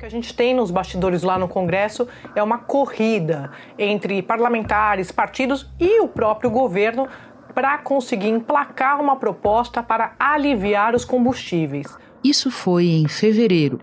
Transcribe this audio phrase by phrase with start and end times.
[0.00, 5.70] que a gente tem nos bastidores lá no Congresso é uma corrida entre parlamentares, partidos
[5.78, 7.06] e o próprio governo
[7.54, 11.86] para conseguir emplacar uma proposta para aliviar os combustíveis.
[12.24, 13.78] Isso foi em fevereiro.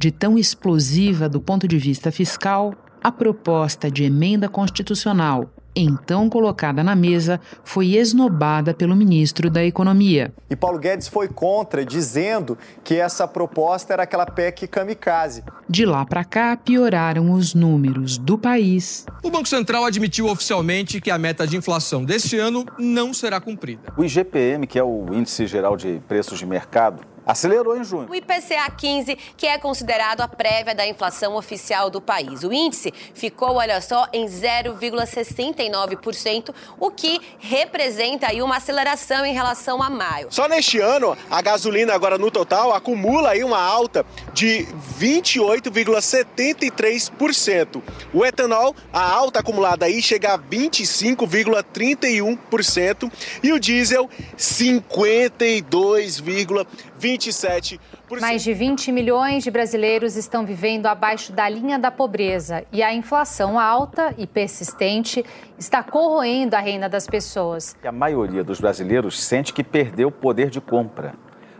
[0.00, 6.82] De tão explosiva do ponto de vista fiscal, a proposta de emenda constitucional então colocada
[6.82, 10.32] na mesa, foi esnobada pelo ministro da Economia.
[10.48, 15.44] E Paulo Guedes foi contra, dizendo que essa proposta era aquela PEC kamikaze.
[15.68, 19.06] De lá para cá, pioraram os números do país.
[19.22, 23.92] O Banco Central admitiu oficialmente que a meta de inflação deste ano não será cumprida.
[23.96, 28.08] O IGPM, que é o Índice Geral de Preços de Mercado, Acelerou em junho.
[28.10, 32.42] O IPCA 15, que é considerado a prévia da inflação oficial do país.
[32.42, 39.80] O índice ficou, olha só, em 0,69%, o que representa aí uma aceleração em relação
[39.82, 40.26] a maio.
[40.30, 44.66] Só neste ano, a gasolina agora no total acumula aí uma alta de
[44.98, 47.80] 28,73%.
[48.12, 56.66] O etanol, a alta acumulada aí chega a 25,31% e o diesel 52,27%.
[57.02, 57.80] 27%.
[58.20, 62.94] Mais de 20 milhões de brasileiros estão vivendo abaixo da linha da pobreza e a
[62.94, 65.24] inflação alta e persistente
[65.58, 67.74] está corroendo a renda das pessoas.
[67.84, 71.14] A maioria dos brasileiros sente que perdeu o poder de compra.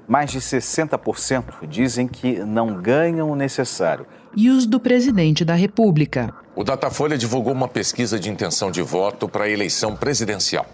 [0.06, 4.06] Mais de 60% dizem que não ganham o necessário.
[4.36, 6.34] E os do presidente da República?
[6.54, 10.66] O Datafolha divulgou uma pesquisa de intenção de voto para a eleição presidencial.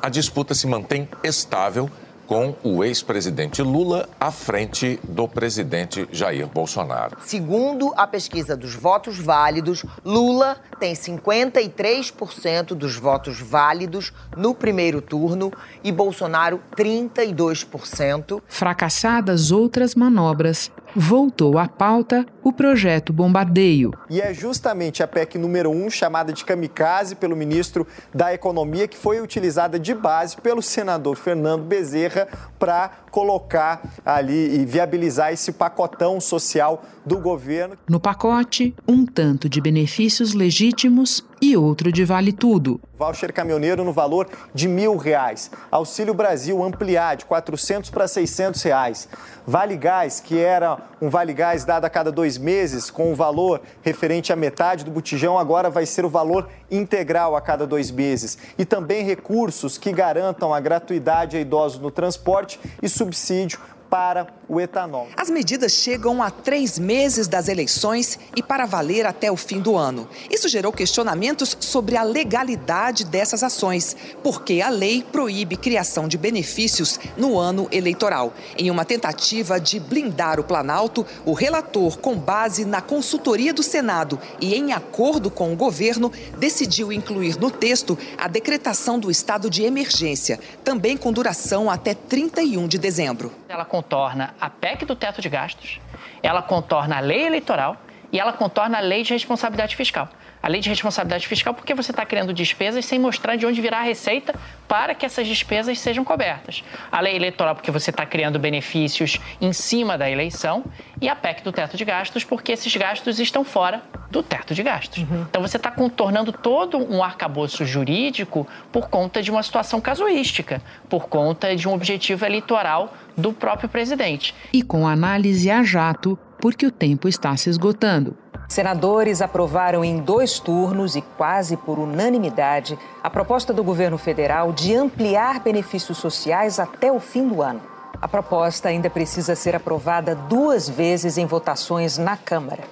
[0.00, 1.90] A disputa se mantém estável
[2.26, 7.16] com o ex-presidente Lula à frente do presidente Jair Bolsonaro.
[7.22, 15.52] Segundo a pesquisa dos votos válidos, Lula tem 53% dos votos válidos no primeiro turno
[15.82, 18.42] e Bolsonaro 32%.
[18.48, 23.90] Fracassadas outras manobras, voltou à pauta o projeto Bombardeio.
[24.08, 28.96] E é justamente a PEC número 1, chamada de kamikaze pelo ministro da Economia, que
[28.96, 36.20] foi utilizada de base pelo senador Fernando Bezerra para colocar ali e viabilizar esse pacotão
[36.20, 37.76] social do governo.
[37.88, 42.80] No pacote, um tanto de benefícios legítimos e outro de vale tudo.
[42.98, 45.50] Voucher caminhoneiro no valor de mil reais.
[45.70, 49.08] Auxílio Brasil ampliar de 400 para 600 reais.
[49.46, 53.60] Vale Gás, que era um Vale Gás dado a cada dois meses, com o valor
[53.82, 58.38] referente à metade do botijão, agora vai ser o valor integral a cada dois meses.
[58.58, 63.58] E também recursos que garantam a gratuidade a idosos no transporte e subsídio
[63.88, 65.08] para o etanol.
[65.16, 69.76] As medidas chegam a três meses das eleições e para valer até o fim do
[69.76, 70.08] ano.
[70.30, 76.98] Isso gerou questionamentos sobre a legalidade dessas ações, porque a lei proíbe criação de benefícios
[77.16, 78.32] no ano eleitoral.
[78.56, 84.18] Em uma tentativa de blindar o Planalto, o relator, com base na consultoria do Senado
[84.40, 89.64] e em acordo com o governo, decidiu incluir no texto a decretação do estado de
[89.64, 93.32] emergência, também com duração até 31 de dezembro.
[93.48, 95.80] Ela contorna a PEC do teto de gastos,
[96.22, 97.76] ela contorna a lei eleitoral
[98.12, 100.08] e ela contorna a lei de responsabilidade fiscal.
[100.46, 103.78] A lei de responsabilidade fiscal porque você está criando despesas sem mostrar de onde virá
[103.78, 104.32] a receita
[104.68, 106.62] para que essas despesas sejam cobertas.
[106.92, 110.64] A lei eleitoral porque você está criando benefícios em cima da eleição
[111.02, 114.62] e a PEC do teto de gastos porque esses gastos estão fora do teto de
[114.62, 115.02] gastos.
[115.02, 115.26] Uhum.
[115.28, 121.08] Então você está contornando todo um arcabouço jurídico por conta de uma situação casuística, por
[121.08, 124.32] conta de um objetivo eleitoral do próprio presidente.
[124.52, 128.16] E com análise a jato, porque o tempo está se esgotando.
[128.48, 134.74] Senadores aprovaram em dois turnos e quase por unanimidade a proposta do governo federal de
[134.74, 137.60] ampliar benefícios sociais até o fim do ano.
[138.00, 142.62] A proposta ainda precisa ser aprovada duas vezes em votações na Câmara.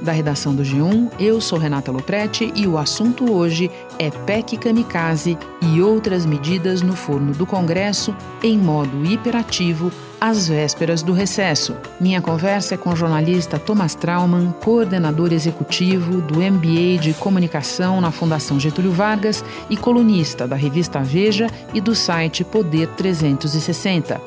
[0.00, 3.70] Da redação do G1, eu sou Renata Loprete e o assunto hoje
[4.00, 11.02] é PEC Kamikaze e outras medidas no forno do Congresso em modo hiperativo às vésperas
[11.02, 11.76] do recesso.
[11.98, 18.12] Minha conversa é com o jornalista Thomas Trauman, coordenador executivo do MBA de Comunicação na
[18.12, 24.20] Fundação Getúlio Vargas e colunista da revista Veja e do site Poder 360.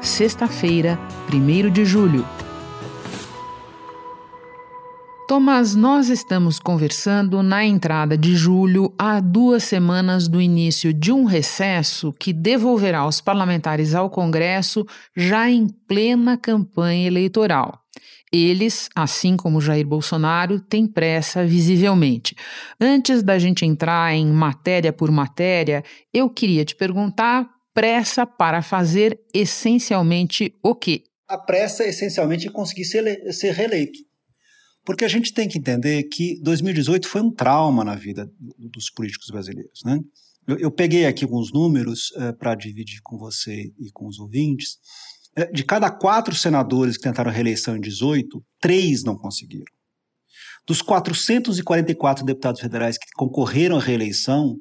[0.00, 0.98] Sexta-feira,
[1.30, 2.24] 1 de julho.
[5.26, 11.24] Tomás, nós estamos conversando na entrada de julho, há duas semanas do início de um
[11.24, 14.86] recesso que devolverá os parlamentares ao Congresso
[15.16, 17.80] já em plena campanha eleitoral.
[18.32, 22.36] Eles, assim como Jair Bolsonaro, têm pressa visivelmente.
[22.80, 25.82] Antes da gente entrar em matéria por matéria,
[26.14, 31.02] eu queria te perguntar pressa para fazer essencialmente o quê?
[31.28, 34.06] A pressa é essencialmente conseguir ser, ser reeleito.
[34.86, 39.28] Porque a gente tem que entender que 2018 foi um trauma na vida dos políticos
[39.30, 39.82] brasileiros.
[39.84, 39.98] Né?
[40.46, 44.78] Eu, eu peguei aqui alguns números é, para dividir com você e com os ouvintes.
[45.34, 49.72] É, de cada quatro senadores que tentaram reeleição em 18, três não conseguiram.
[50.64, 54.56] Dos 444 deputados federais que concorreram à reeleição,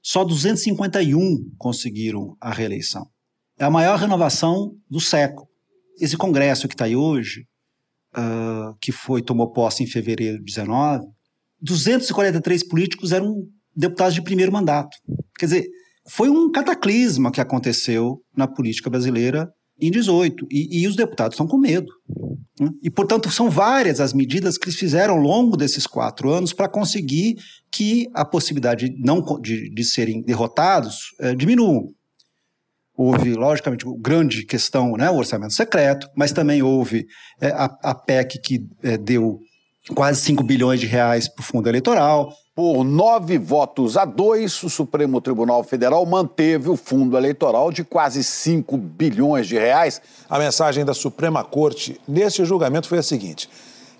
[0.00, 3.10] só 251 conseguiram a reeleição.
[3.58, 5.48] É a maior renovação do século.
[6.00, 7.48] Esse Congresso que está aí hoje,
[8.16, 11.04] uh, que foi tomou posse em fevereiro de 19,
[11.60, 13.34] 243 políticos eram
[13.74, 14.96] deputados de primeiro mandato.
[15.38, 15.66] Quer dizer,
[16.08, 19.48] foi um cataclisma que aconteceu na política brasileira
[19.80, 20.46] em 18.
[20.50, 21.92] E, e os deputados estão com medo.
[22.58, 22.70] Né?
[22.82, 26.68] E, portanto, são várias as medidas que eles fizeram ao longo desses quatro anos para
[26.68, 27.36] conseguir
[27.70, 31.82] que a possibilidade de, não, de, de serem derrotados é, diminua.
[32.96, 37.06] Houve, logicamente, grande questão, né, o orçamento secreto, mas também houve
[37.40, 39.38] é, a, a PEC que é, deu
[39.94, 44.70] quase 5 bilhões de reais para o fundo eleitoral, por nove votos a dois, o
[44.70, 50.00] Supremo Tribunal Federal manteve o fundo eleitoral de quase 5 bilhões de reais.
[50.26, 53.46] A mensagem da Suprema Corte neste julgamento foi a seguinte: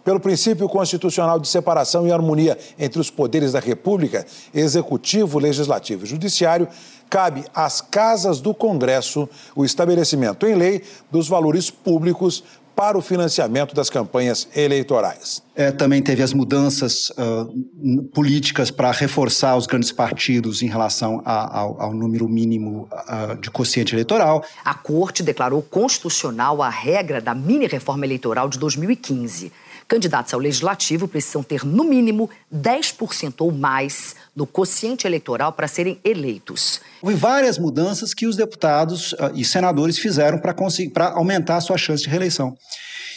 [0.02, 6.08] pelo princípio constitucional de separação e harmonia entre os poderes da República, executivo, legislativo e
[6.08, 6.66] judiciário,
[7.08, 12.42] cabe às casas do Congresso o estabelecimento em lei dos valores públicos
[12.76, 15.42] para o financiamento das campanhas eleitorais.
[15.54, 21.58] É, também teve as mudanças uh, políticas para reforçar os grandes partidos em relação a,
[21.60, 24.44] ao, ao, número mínimo uh, de quociente eleitoral.
[24.62, 29.50] A Corte declarou constitucional a regra da mini-reforma eleitoral de 2015.
[29.88, 36.00] Candidatos ao legislativo precisam ter, no mínimo, 10% ou mais do quociente eleitoral para serem
[36.04, 36.80] eleitos.
[37.00, 42.02] Houve várias mudanças que os deputados uh, e senadores fizeram para aumentar a sua chance
[42.02, 42.56] de reeleição.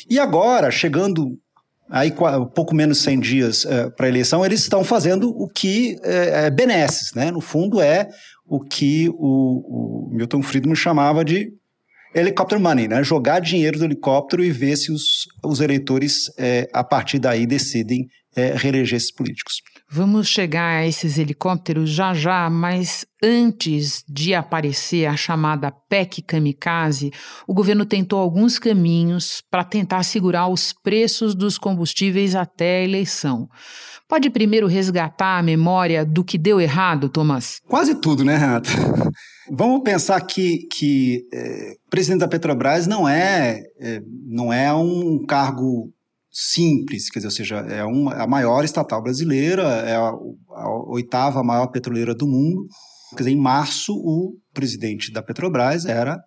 [0.07, 1.39] E agora, chegando
[1.89, 2.13] aí
[2.53, 6.45] pouco menos de 100 dias uh, para a eleição, eles estão fazendo o que é,
[6.45, 7.31] é benesses, né?
[7.31, 8.07] No fundo, é
[8.45, 11.51] o que o, o Milton Friedman chamava de
[12.13, 13.03] helicóptero money, né?
[13.03, 18.07] Jogar dinheiro do helicóptero e ver se os, os eleitores, é, a partir daí, decidem
[18.35, 19.61] é, reeleger esses políticos.
[19.91, 27.11] Vamos chegar a esses helicópteros já já, mas antes de aparecer a chamada PEC Kamikaze,
[27.47, 33.49] o governo tentou alguns caminhos para tentar segurar os preços dos combustíveis até a eleição.
[34.09, 37.61] Pode primeiro resgatar a memória do que deu errado, Thomas?
[37.67, 38.67] Quase tudo, né, Renata?
[39.51, 45.23] Vamos pensar que, que é, o presidente da Petrobras não é, é, não é um
[45.27, 45.93] cargo
[46.31, 51.43] simples, quer dizer, ou seja, é uma, a maior estatal brasileira, é a, a oitava
[51.43, 52.65] maior petroleira do mundo.
[53.11, 56.17] Quer dizer, em março, o presidente da Petrobras era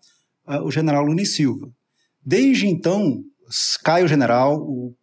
[0.46, 1.66] uh, o general Luni Silva.
[2.24, 3.18] Desde então,
[3.82, 4.94] cai o general, o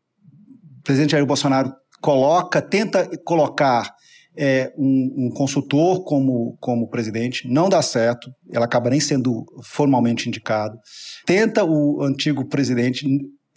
[0.81, 3.93] presidente Jair Bolsonaro coloca, tenta colocar
[4.37, 10.29] é, um, um, consultor como, como presidente, não dá certo, ela acaba nem sendo formalmente
[10.29, 10.77] indicado.
[11.25, 13.05] Tenta o antigo presidente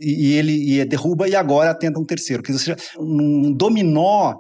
[0.01, 2.43] e, ele e derruba, e agora tenta um terceiro.
[2.43, 4.35] Quer dizer, um dominó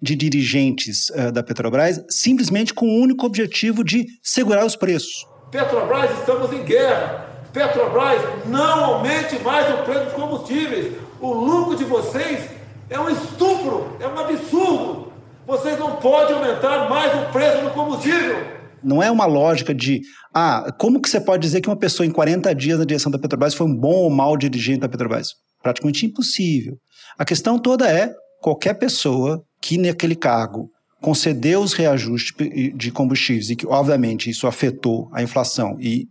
[0.00, 5.26] de dirigentes uh, da Petrobras simplesmente com o único objetivo de segurar os preços.
[5.50, 7.24] Petrobras, estamos em guerra.
[7.52, 10.92] Petrobras, não aumente mais o preço dos combustíveis.
[11.18, 12.55] O lucro de vocês
[12.88, 15.12] é um estupro, é um absurdo.
[15.46, 18.56] Vocês não podem aumentar mais o preço do combustível.
[18.82, 20.02] Não é uma lógica de,
[20.34, 23.18] ah, como que você pode dizer que uma pessoa em 40 dias na direção da
[23.18, 25.28] Petrobras foi um bom ou mau dirigente da Petrobras?
[25.62, 26.78] Praticamente impossível.
[27.18, 32.32] A questão toda é, qualquer pessoa que naquele cargo concedeu os reajustes
[32.74, 36.08] de combustíveis e que, obviamente, isso afetou a inflação e,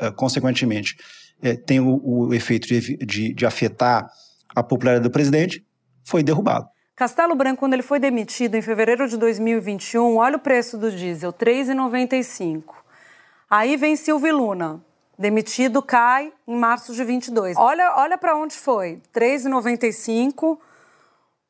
[0.00, 0.96] uh, consequentemente,
[1.42, 4.08] uh, tem o, o efeito de, de, de afetar
[4.54, 5.64] a popularidade do presidente,
[6.04, 6.68] foi derrubado.
[6.96, 11.30] Castelo Branco, quando ele foi demitido em fevereiro de 2021, olha o preço do diesel,
[11.30, 12.62] R$ 3,95.
[13.50, 14.80] Aí vem Silvio Luna,
[15.18, 17.56] demitido, cai em março de 22.
[17.56, 20.56] Olha, olha para onde foi, R$ 3,95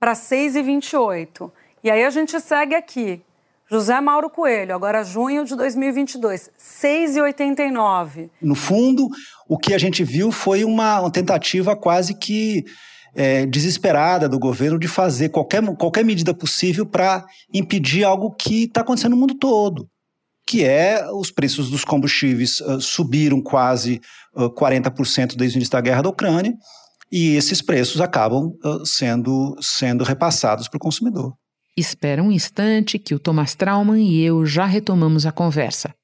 [0.00, 1.50] para 6,28.
[1.82, 3.22] E aí a gente segue aqui.
[3.70, 8.30] José Mauro Coelho, agora junho de 2022, 6,89.
[8.40, 9.08] No fundo,
[9.48, 12.64] o que a gente viu foi uma, uma tentativa quase que
[13.14, 18.80] é, desesperada do governo de fazer qualquer, qualquer medida possível para impedir algo que está
[18.80, 19.88] acontecendo no mundo todo,
[20.46, 24.00] que é os preços dos combustíveis uh, subiram quase
[24.34, 26.54] uh, 40% desde o início da guerra da Ucrânia,
[27.10, 31.34] e esses preços acabam uh, sendo, sendo repassados para o consumidor.
[31.76, 35.94] Espera um instante que o Thomas Trauman e eu já retomamos a conversa.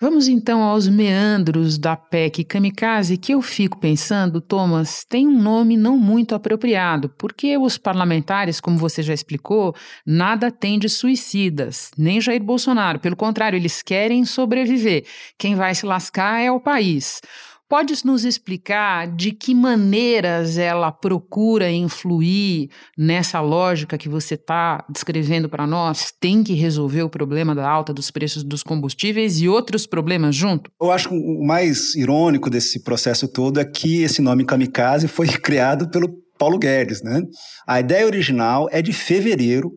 [0.00, 5.76] Vamos então aos meandros da PEC Kamikaze, que eu fico pensando, Thomas, tem um nome
[5.76, 9.74] não muito apropriado, porque os parlamentares, como você já explicou,
[10.06, 13.00] nada têm de suicidas, nem Jair Bolsonaro.
[13.00, 15.04] Pelo contrário, eles querem sobreviver.
[15.38, 17.20] Quem vai se lascar é o país.
[17.68, 25.48] Podes nos explicar de que maneiras ela procura influir nessa lógica que você está descrevendo
[25.48, 26.12] para nós?
[26.20, 30.70] Tem que resolver o problema da alta dos preços dos combustíveis e outros problemas junto?
[30.80, 35.26] Eu acho que o mais irônico desse processo todo é que esse nome kamikaze foi
[35.42, 36.08] criado pelo
[36.38, 37.02] Paulo Guedes.
[37.02, 37.20] Né?
[37.66, 39.72] A ideia original é de fevereiro,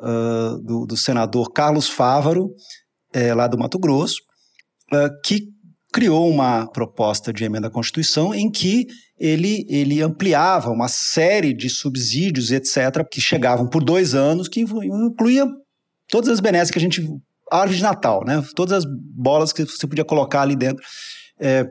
[0.00, 2.48] uh, do, do, senador Carlos Fávaro,
[3.12, 4.16] é, lá do Mato Grosso,
[4.90, 5.50] uh, que
[5.92, 8.86] criou uma proposta de emenda à Constituição em que
[9.18, 15.46] ele, ele ampliava uma série de subsídios, etc., que chegavam por dois anos, que incluía
[16.08, 17.06] todas as benesses que a gente.
[17.50, 18.42] árvore de Natal, né?
[18.54, 20.82] Todas as bolas que você podia colocar ali dentro.
[21.38, 21.66] É,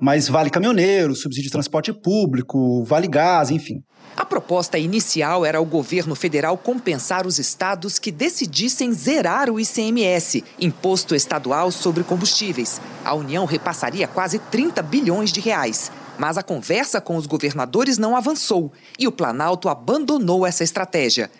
[0.00, 3.82] mas vale caminhoneiro, subsídio de transporte público, vale gás, enfim.
[4.16, 10.44] A proposta inicial era o governo federal compensar os estados que decidissem zerar o ICMS,
[10.60, 12.80] Imposto Estadual sobre Combustíveis.
[13.04, 15.90] A União repassaria quase 30 bilhões de reais.
[16.18, 21.30] Mas a conversa com os governadores não avançou e o Planalto abandonou essa estratégia.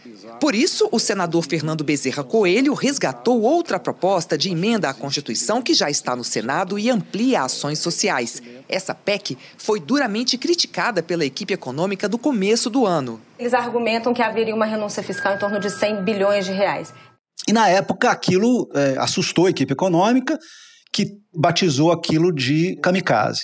[0.40, 5.74] Por isso, o senador Fernando Bezerra Coelho resgatou outra proposta de emenda à Constituição que
[5.74, 8.42] já está no Senado e amplia ações sociais.
[8.68, 13.20] Essa PEC foi duramente criticada pela equipe econômica do começo do ano.
[13.38, 16.92] Eles argumentam que haveria uma renúncia fiscal em torno de 100 bilhões de reais.
[17.48, 20.38] E na época aquilo é, assustou a equipe econômica,
[20.92, 23.42] que batizou aquilo de kamikaze.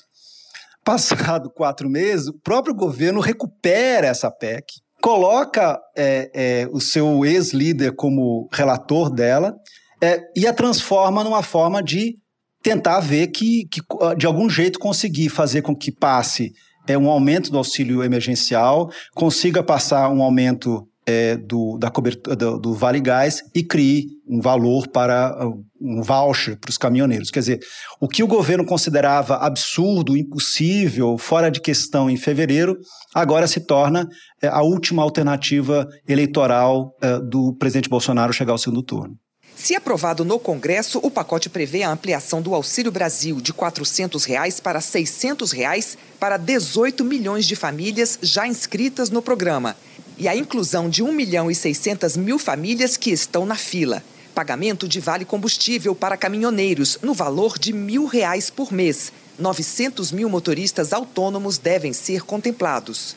[0.84, 4.64] Passado quatro meses, o próprio governo recupera essa PEC,
[5.00, 9.54] coloca é, é, o seu ex-líder como relator dela
[10.02, 12.16] é, e a transforma numa forma de
[12.62, 13.80] tentar ver que, que,
[14.16, 16.52] de algum jeito, conseguir fazer com que passe
[16.86, 22.58] é, um aumento do auxílio emergencial, consiga passar um aumento é, do, da cobertura, do,
[22.58, 25.36] do, Vale Gás e crie um valor para
[25.80, 27.30] um voucher para os caminhoneiros.
[27.30, 27.60] Quer dizer,
[28.00, 32.78] o que o governo considerava absurdo, impossível, fora de questão em fevereiro,
[33.12, 34.08] agora se torna
[34.40, 39.16] é, a última alternativa eleitoral é, do presidente Bolsonaro chegar ao segundo turno.
[39.56, 44.58] Se aprovado no Congresso, o pacote prevê a ampliação do Auxílio Brasil de 400 reais
[44.60, 49.76] para 600 reais para 18 milhões de famílias já inscritas no programa
[50.20, 54.04] e a inclusão de 1 milhão e 600 mil famílias que estão na fila.
[54.34, 59.10] Pagamento de vale combustível para caminhoneiros no valor de mil reais por mês.
[59.38, 63.16] 900 mil motoristas autônomos devem ser contemplados.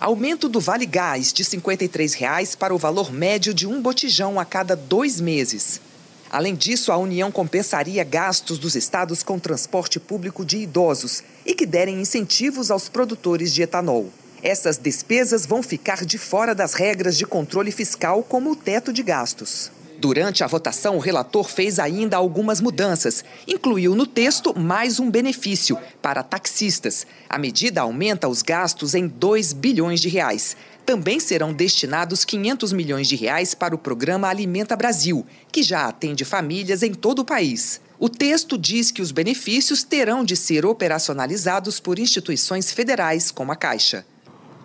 [0.00, 4.44] Aumento do Vale Gás de 53 reais para o valor médio de um botijão a
[4.44, 5.80] cada dois meses.
[6.28, 11.64] Além disso, a União compensaria gastos dos estados com transporte público de idosos e que
[11.64, 14.10] derem incentivos aos produtores de etanol.
[14.42, 19.02] Essas despesas vão ficar de fora das regras de controle fiscal, como o teto de
[19.02, 19.70] gastos.
[19.98, 23.22] Durante a votação, o relator fez ainda algumas mudanças.
[23.46, 27.06] Incluiu no texto mais um benefício para taxistas.
[27.28, 30.56] A medida aumenta os gastos em 2 bilhões de reais.
[30.86, 36.24] Também serão destinados 500 milhões de reais para o programa Alimenta Brasil, que já atende
[36.24, 37.78] famílias em todo o país.
[37.98, 43.56] O texto diz que os benefícios terão de ser operacionalizados por instituições federais, como a
[43.56, 44.06] Caixa.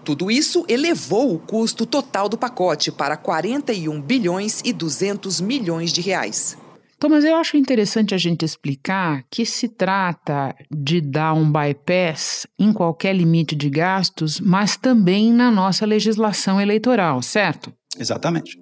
[0.05, 5.99] Tudo isso elevou o custo total do pacote para 41 bilhões e 200 milhões de
[5.99, 6.55] reais.
[6.99, 12.71] Thomas, eu acho interessante a gente explicar que se trata de dar um bypass em
[12.71, 17.73] qualquer limite de gastos, mas também na nossa legislação eleitoral, certo?
[17.99, 18.59] Exatamente.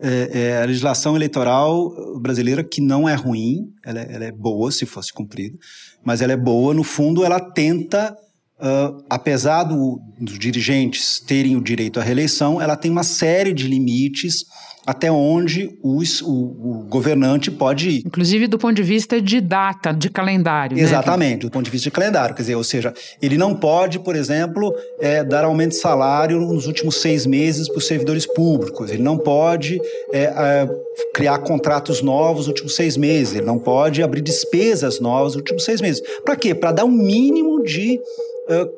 [0.00, 4.72] É, é a legislação eleitoral brasileira que não é ruim, ela é, ela é boa
[4.72, 5.56] se fosse cumprida,
[6.04, 8.16] mas ela é boa, no fundo, ela tenta
[8.60, 13.68] Uh, apesar do, dos dirigentes terem o direito à reeleição, ela tem uma série de
[13.68, 14.44] limites
[14.88, 18.02] até onde os, o, o, governante pode ir.
[18.06, 20.74] Inclusive do ponto de vista de data, de calendário.
[20.74, 21.50] Né, Exatamente, né?
[21.50, 22.34] do ponto de vista de calendário.
[22.34, 26.66] Quer dizer, ou seja, ele não pode, por exemplo, é, dar aumento de salário nos
[26.66, 28.90] últimos seis meses para os servidores públicos.
[28.90, 29.78] Ele não pode
[30.10, 30.68] é, é,
[31.12, 33.34] criar contratos novos nos últimos seis meses.
[33.34, 36.00] Ele não pode abrir despesas novas nos últimos seis meses.
[36.24, 36.54] Para quê?
[36.54, 38.00] Para dar um mínimo de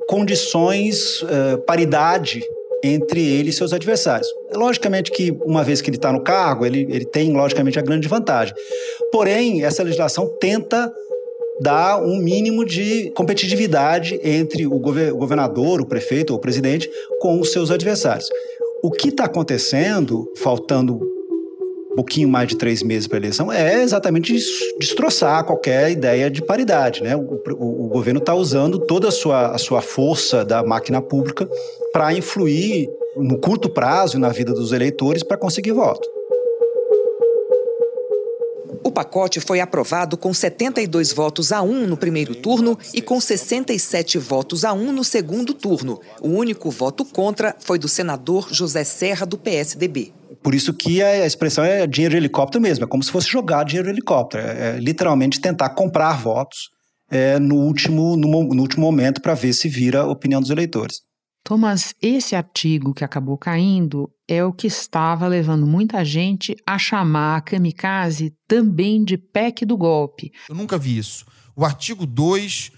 [0.08, 1.24] condições,
[1.64, 2.42] paridade
[2.82, 4.28] entre ele e seus adversários.
[4.54, 8.08] Logicamente que, uma vez que ele está no cargo, ele, ele tem, logicamente, a grande
[8.08, 8.54] vantagem.
[9.12, 10.90] Porém, essa legislação tenta
[11.60, 16.88] dar um mínimo de competitividade entre o governador, o prefeito ou o presidente
[17.20, 18.26] com os seus adversários.
[18.82, 20.98] O que está acontecendo, faltando
[22.00, 24.34] pouquinho mais de três meses para a eleição, é exatamente
[24.78, 27.02] destroçar qualquer ideia de paridade.
[27.02, 27.14] Né?
[27.14, 27.20] O,
[27.58, 31.46] o, o governo está usando toda a sua, a sua força da máquina pública
[31.92, 36.08] para influir no curto prazo na vida dos eleitores para conseguir voto.
[38.82, 44.16] O pacote foi aprovado com 72 votos a 1 no primeiro turno e com 67
[44.16, 46.00] votos a 1 no segundo turno.
[46.22, 50.14] O único voto contra foi do senador José Serra, do PSDB.
[50.42, 53.64] Por isso que a expressão é dinheiro de helicóptero mesmo, é como se fosse jogar
[53.64, 54.42] dinheiro de helicóptero.
[54.42, 56.70] É, é literalmente tentar comprar votos
[57.10, 61.00] é, no, último, no, no último momento para ver se vira a opinião dos eleitores.
[61.42, 67.36] Thomas, esse artigo que acabou caindo é o que estava levando muita gente a chamar
[67.36, 70.30] a kamikaze também de PEC do golpe.
[70.48, 71.24] Eu nunca vi isso.
[71.56, 72.70] O artigo 2,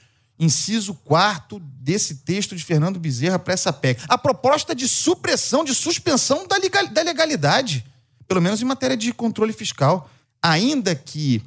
[0.45, 4.03] inciso 4 desse texto de Fernando Bezerra para essa PEC.
[4.09, 6.57] A proposta de supressão, de suspensão da
[7.03, 7.85] legalidade,
[8.27, 10.11] pelo menos em matéria de controle fiscal.
[10.43, 11.43] Ainda que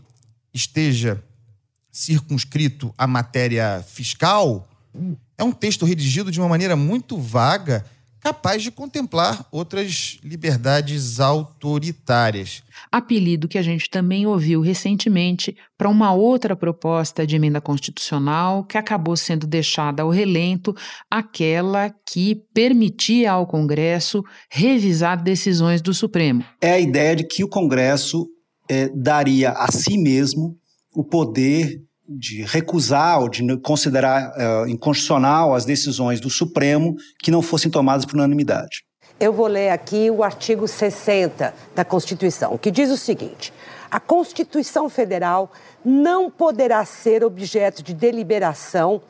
[0.54, 1.22] esteja
[1.92, 4.68] circunscrito à matéria fiscal,
[5.38, 7.86] é um texto redigido de uma maneira muito vaga,
[8.26, 12.64] capaz de contemplar outras liberdades autoritárias.
[12.92, 18.80] Apelido que a gente também ouviu recentemente para uma outra proposta de emenda constitucional que
[18.80, 20.76] acabou sendo deixada ao relento,
[21.08, 26.44] aquela que permitia ao Congresso revisar decisões do Supremo.
[26.60, 28.26] É a ideia de que o Congresso
[28.68, 30.58] é, daria a si mesmo
[30.96, 37.42] o poder de recusar ou de considerar uh, inconstitucional as decisões do Supremo que não
[37.42, 38.84] fossem tomadas por unanimidade.
[39.20, 43.54] Eu vou ler aqui o artigo 60 da Constituição, que diz o seguinte:
[43.90, 45.52] a Constituição Federal
[45.84, 49.02] não poderá ser objeto de deliberação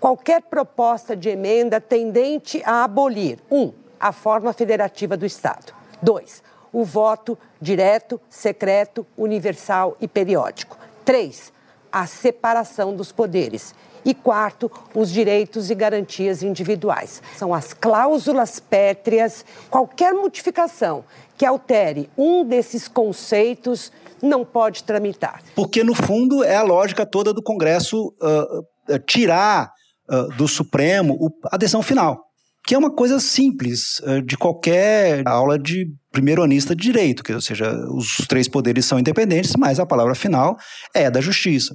[0.00, 3.62] qualquer proposta de emenda tendente a abolir: 1.
[3.62, 5.74] Um, a forma federativa do Estado.
[6.02, 6.42] 2.
[6.72, 10.78] O voto direto, secreto, universal e periódico.
[11.04, 11.52] 3
[11.92, 13.74] a separação dos poderes.
[14.04, 17.22] E quarto, os direitos e garantias individuais.
[17.36, 19.44] São as cláusulas pétreas.
[19.68, 21.04] Qualquer modificação
[21.36, 25.42] que altere um desses conceitos não pode tramitar.
[25.54, 29.72] Porque, no fundo, é a lógica toda do Congresso uh, tirar
[30.10, 32.29] uh, do Supremo a decisão final
[32.66, 37.40] que é uma coisa simples de qualquer aula de primeiro anista de direito, que, ou
[37.40, 40.56] seja, os três poderes são independentes, mas a palavra final
[40.94, 41.74] é da justiça.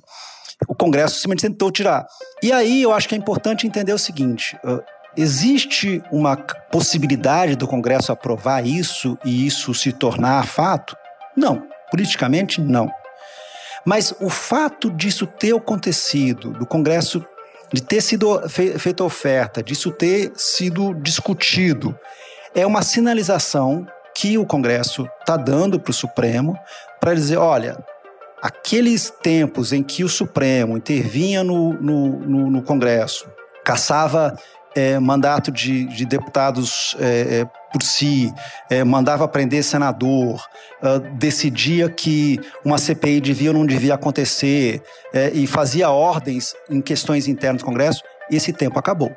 [0.67, 2.05] O Congresso simplesmente tentou tirar.
[2.41, 4.81] E aí eu acho que é importante entender o seguinte: uh,
[5.17, 10.95] existe uma possibilidade do Congresso aprovar isso e isso se tornar fato?
[11.35, 11.67] Não.
[11.91, 12.89] Politicamente, não.
[13.85, 17.23] Mas o fato disso ter acontecido, do Congresso
[17.75, 21.93] de ter sido feita oferta, disso ter sido discutido,
[22.55, 23.85] é uma sinalização
[24.15, 26.57] que o Congresso está dando para o Supremo
[27.01, 27.77] para dizer: olha,
[28.41, 33.29] aqueles tempos em que o Supremo intervinha no, no, no, no Congresso,
[33.65, 34.37] caçava
[34.75, 38.31] é, mandato de, de deputados é, é, por si,
[38.69, 40.45] é, mandava prender senador,
[40.81, 44.81] uh, decidia que uma CPI devia ou não devia acontecer
[45.13, 49.15] é, e fazia ordens em questões internas do Congresso, esse tempo acabou.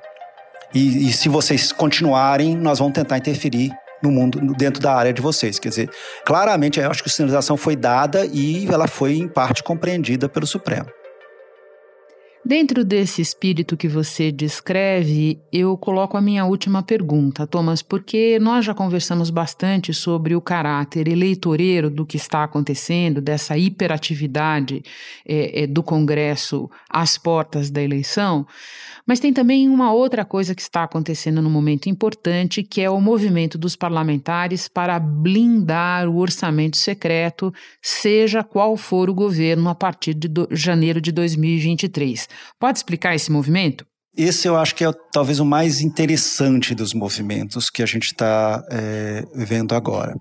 [0.74, 5.20] E, e se vocês continuarem, nós vamos tentar interferir no mundo, dentro da área de
[5.20, 5.58] vocês.
[5.58, 5.90] Quer dizer,
[6.24, 10.46] claramente, eu acho que a sinalização foi dada e ela foi, em parte, compreendida pelo
[10.46, 10.86] Supremo.
[12.48, 18.64] Dentro desse espírito que você descreve, eu coloco a minha última pergunta, Thomas, porque nós
[18.64, 24.82] já conversamos bastante sobre o caráter eleitoreiro do que está acontecendo, dessa hiperatividade
[25.26, 28.46] é, é, do Congresso às portas da eleição.
[29.08, 33.00] Mas tem também uma outra coisa que está acontecendo no momento importante, que é o
[33.00, 40.12] movimento dos parlamentares para blindar o orçamento secreto, seja qual for o governo a partir
[40.12, 42.28] de do, janeiro de 2023.
[42.58, 43.86] Pode explicar esse movimento?
[44.16, 48.64] Esse eu acho que é talvez o mais interessante dos movimentos que a gente está
[48.70, 50.14] é, vendo agora.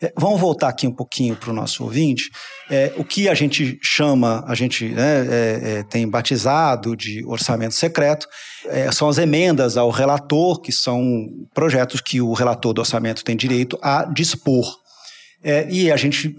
[0.00, 2.30] É, vamos voltar aqui um pouquinho para o nosso ouvinte.
[2.70, 7.74] É, o que a gente chama, a gente né, é, é tem batizado de orçamento
[7.74, 8.26] secreto,
[8.66, 13.36] é, são as emendas ao relator, que são projetos que o relator do orçamento tem
[13.36, 14.81] direito a dispor.
[15.44, 16.36] É, e a gente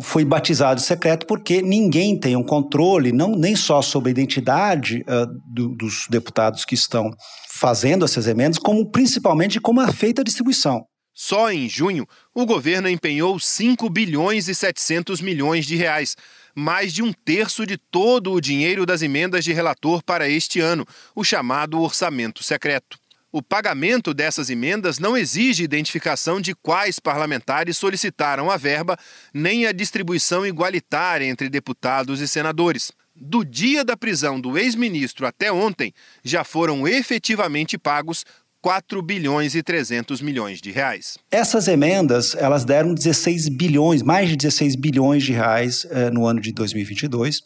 [0.00, 5.26] foi batizado secreto porque ninguém tem um controle, não nem só sobre a identidade uh,
[5.46, 7.10] do, dos deputados que estão
[7.50, 10.86] fazendo essas emendas, como principalmente como é feita a distribuição.
[11.12, 16.16] Só em junho, o governo empenhou 5 bilhões e 700 milhões de reais,
[16.54, 20.86] mais de um terço de todo o dinheiro das emendas de relator para este ano,
[21.14, 22.98] o chamado orçamento secreto.
[23.36, 28.96] O pagamento dessas emendas não exige identificação de quais parlamentares solicitaram a verba,
[29.34, 32.92] nem a distribuição igualitária entre deputados e senadores.
[33.14, 35.92] Do dia da prisão do ex-ministro até ontem,
[36.24, 38.24] já foram efetivamente pagos
[38.62, 41.18] 4 bilhões e 300 milhões de reais.
[41.30, 46.40] Essas emendas, elas deram 16 bilhões, mais de 16 bilhões de reais eh, no ano
[46.40, 47.42] de 2022.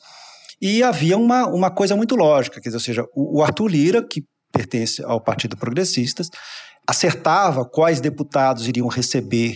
[0.63, 4.07] E havia uma, uma coisa muito lógica, quer dizer, ou seja, o, o Arthur Lira,
[4.07, 6.29] que pertence ao Partido Progressistas,
[6.87, 9.55] acertava quais deputados iriam receber,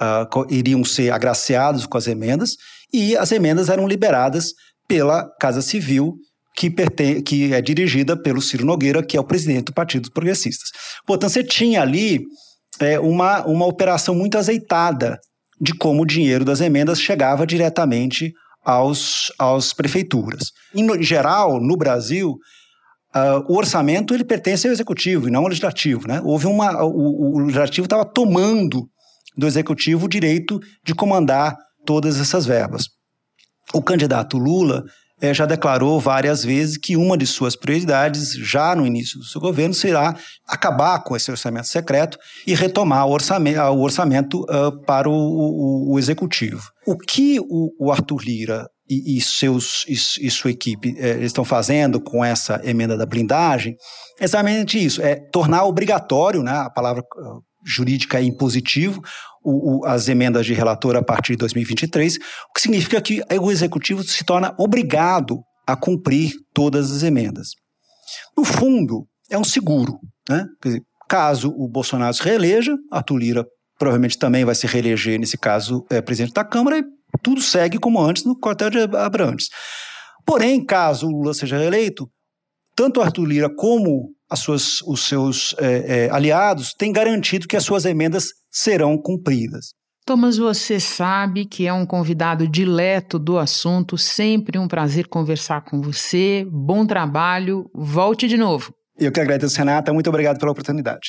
[0.00, 2.56] uh, iriam ser agraciados com as emendas,
[2.92, 4.52] e as emendas eram liberadas
[4.86, 6.14] pela Casa Civil,
[6.56, 10.70] que, pertence, que é dirigida pelo Ciro Nogueira, que é o presidente do Partido Progressistas.
[11.06, 12.20] Portanto, você tinha ali
[12.80, 15.18] é, uma, uma operação muito azeitada
[15.60, 18.32] de como o dinheiro das emendas chegava diretamente
[18.64, 20.52] aos, às prefeituras.
[20.74, 22.36] Em geral, no Brasil,
[23.14, 26.20] Uh, o orçamento ele pertence ao executivo e não ao legislativo, né?
[26.24, 28.88] Houve uma o, o legislativo estava tomando
[29.36, 32.88] do executivo o direito de comandar todas essas verbas.
[33.72, 34.84] O candidato Lula
[35.20, 39.40] eh, já declarou várias vezes que uma de suas prioridades, já no início do seu
[39.40, 45.08] governo, será acabar com esse orçamento secreto e retomar o orçamento, o orçamento uh, para
[45.08, 46.62] o, o, o, executivo.
[46.86, 49.92] O que o, o Arthur Lira e, e, seus, e,
[50.26, 53.76] e sua equipe é, estão fazendo com essa emenda da blindagem
[54.20, 59.00] é exatamente isso, é tornar obrigatório, né, a palavra uh, jurídica é impositivo,
[59.42, 63.50] o, o, as emendas de relator a partir de 2023, o que significa que o
[63.50, 67.48] executivo se torna obrigado a cumprir todas as emendas.
[68.36, 70.46] No fundo, é um seguro, né?
[70.62, 73.44] Dizer, caso o Bolsonaro se reeleja, a Tulira
[73.78, 76.84] provavelmente também vai se reeleger, nesse caso, é presidente da Câmara, e
[77.24, 79.48] tudo segue como antes no quartel de Abrantes.
[80.26, 82.06] Porém, caso o Lula seja reeleito,
[82.76, 87.84] tanto Arthur Lira como suas, os seus é, é, aliados têm garantido que as suas
[87.84, 89.72] emendas serão cumpridas.
[90.06, 95.80] Thomas, você sabe que é um convidado dileto do assunto, sempre um prazer conversar com
[95.80, 96.46] você.
[96.50, 98.74] Bom trabalho, volte de novo.
[98.98, 99.92] Eu que agradeço, Renata.
[99.94, 101.08] Muito obrigado pela oportunidade.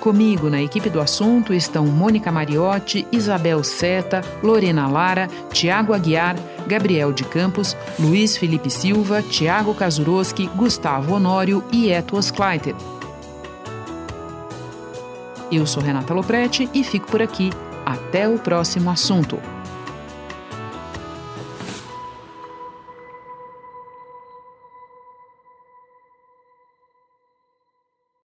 [0.00, 7.12] Comigo na equipe do assunto estão Mônica Mariotti, Isabel Seta, Lorena Lara, Tiago Aguiar, Gabriel
[7.12, 12.74] de Campos, Luiz Felipe Silva, Tiago Kazuroski, Gustavo Honório e Etos Kleiter.
[15.50, 17.50] Eu sou Renata Loprete e fico por aqui.
[17.84, 19.55] Até o próximo assunto.